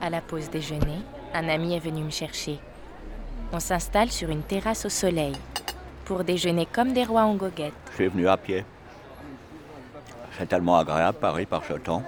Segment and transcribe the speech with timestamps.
[0.00, 1.00] À la pause déjeuner,
[1.34, 2.60] un ami est venu me chercher.
[3.52, 5.34] On s'installe sur une terrasse au soleil
[6.04, 7.74] pour déjeuner comme des rois en goguette.
[7.90, 8.64] Je suis venu à pied.
[10.38, 12.04] C'est tellement agréable Paris par ce temps.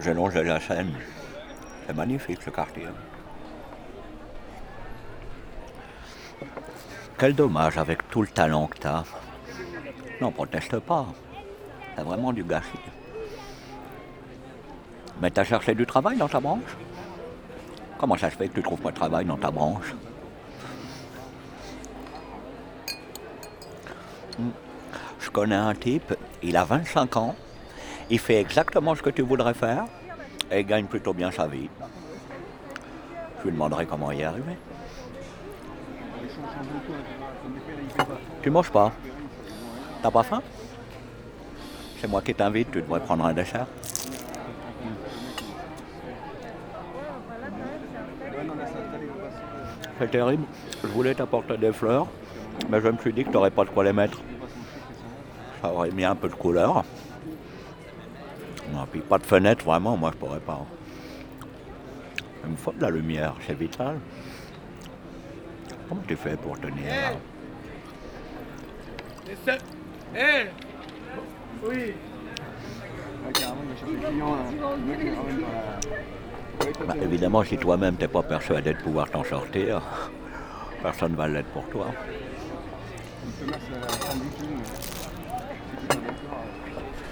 [0.00, 0.94] Je longe la Seine.
[1.86, 2.86] C'est magnifique ce quartier.
[7.18, 9.04] Quel dommage avec tout le talent que tu as.
[10.20, 11.06] Non, proteste pas.
[11.94, 12.78] C'est vraiment du gâchis.
[15.22, 16.76] Mais t'as cherché du travail dans ta branche?
[17.96, 19.94] Comment ça se fait que tu trouves pas de travail dans ta branche?
[24.36, 24.50] Hmm.
[25.20, 26.12] Je connais un type,
[26.42, 27.36] il a 25 ans,
[28.10, 29.84] il fait exactement ce que tu voudrais faire
[30.50, 31.70] et il gagne plutôt bien sa vie.
[33.38, 34.56] Je lui demanderai comment y arriver.
[38.42, 38.90] Tu manges pas?
[40.02, 40.42] T'as pas faim?
[42.00, 43.68] C'est moi qui t'invite, tu devrais prendre un dessert.
[49.98, 50.44] C'est terrible.
[50.82, 52.06] Je voulais t'apporter des fleurs,
[52.68, 54.20] mais je me suis dit que tu n'aurais pas de quoi les mettre.
[55.60, 56.84] Ça aurait mis un peu de couleur.
[58.72, 60.64] Non, puis pas de fenêtre, vraiment, moi je pourrais pas.
[62.44, 63.98] Il me faut de la lumière, c'est vital.
[65.88, 67.12] Comment tu fais pour tenir là
[70.16, 70.48] Eh
[71.64, 71.94] Oui
[76.86, 79.80] Bah, évidemment, si toi-même t'es pas persuadé de pouvoir t'en sortir,
[80.82, 81.86] personne ne va l'être pour toi.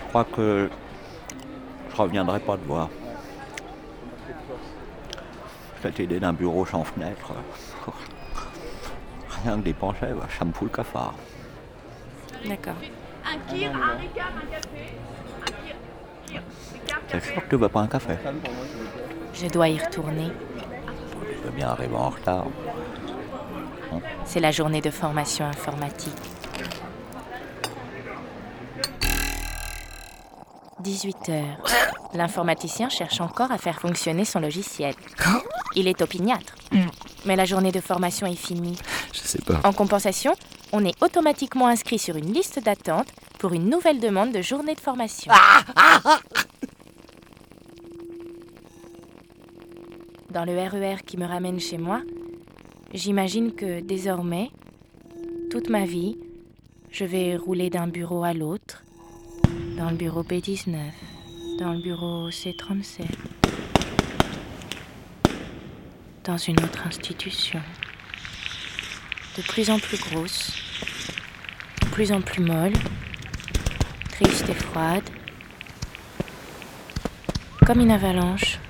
[0.02, 0.70] Je crois que
[1.90, 2.88] je reviendrai pas te voir.
[5.82, 7.32] Cette idée d'un bureau sans fenêtre,
[9.44, 11.14] rien que d'y penser, bah, ça me fout le cafard.
[12.46, 12.74] D'accord.
[13.24, 14.94] Un kir, un ricard, un café.
[15.40, 15.76] Un kir,
[16.26, 16.42] kir,
[16.74, 17.32] ricard, T'es café.
[17.32, 18.14] sûr que tu veux pas un café?
[19.34, 20.28] Je dois y retourner.
[21.36, 22.46] Je veux bien arriver en retard.
[24.24, 26.14] C'est la journée de formation informatique.
[30.80, 31.64] 18 heures.
[32.14, 34.94] L'informaticien cherche encore à faire fonctionner son logiciel.
[35.76, 36.54] Il est opiniâtre.
[37.26, 38.78] Mais la journée de formation est finie.
[39.12, 39.60] Je sais pas.
[39.64, 40.34] En compensation,
[40.72, 44.80] on est automatiquement inscrit sur une liste d'attente pour une nouvelle demande de journée de
[44.80, 45.32] formation.
[50.30, 52.02] Dans le RER qui me ramène chez moi,
[52.94, 54.52] j'imagine que désormais,
[55.50, 56.18] toute ma vie,
[56.92, 58.84] je vais rouler d'un bureau à l'autre,
[59.76, 60.76] dans le bureau B19,
[61.58, 63.06] dans le bureau C37,
[66.22, 67.60] dans une autre institution,
[69.36, 70.52] de plus en plus grosse,
[71.82, 72.74] de plus en plus molle,
[74.12, 75.10] triste et froide,
[77.66, 78.60] comme une avalanche,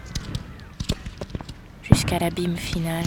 [2.00, 3.04] jusqu'à l'abîme final.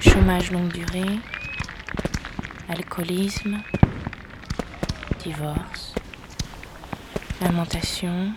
[0.00, 1.20] Chômage longue durée,
[2.68, 3.58] alcoolisme,
[5.22, 5.94] divorce,
[7.40, 8.32] lamentation,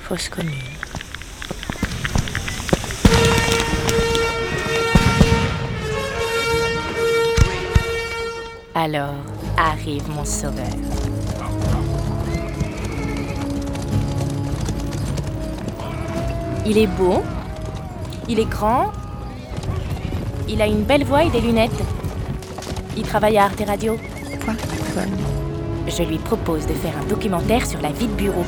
[0.00, 0.52] fausse commune.
[8.74, 9.14] Alors
[9.56, 11.09] arrive mon sauveur.
[16.66, 17.22] Il est beau,
[18.28, 18.92] il est grand,
[20.48, 21.70] il a une belle voix et des lunettes.
[22.96, 23.96] Il travaille à Arte Radio.
[25.86, 28.44] Je lui propose de faire un documentaire sur la vie de bureau.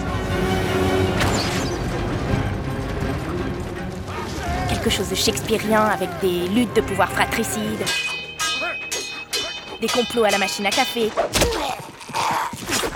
[4.68, 7.84] Quelque chose de shakespearien avec des luttes de pouvoir fratricides,
[9.80, 11.10] des complots à la machine à café,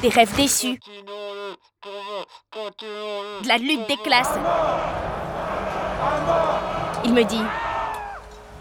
[0.03, 0.79] des rêves déçus,
[3.43, 4.39] de la lutte des classes.
[7.05, 7.43] Il me dit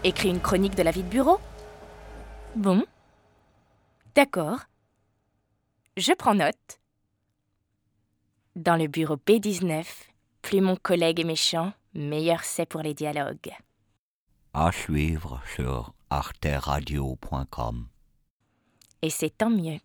[0.04, 1.40] Écris une chronique de la vie de bureau
[2.54, 2.84] Bon.
[4.14, 4.60] D'accord.
[5.96, 6.80] Je prends note.
[8.54, 9.84] Dans le bureau B19,
[10.40, 13.52] plus mon collègue est méchant, meilleur c'est pour les dialogues.
[14.54, 17.88] À suivre sur arteradio.com.
[19.02, 19.78] Et c'est tant mieux,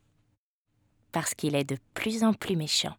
[1.12, 2.96] parce qu'il est de plus en plus méchant.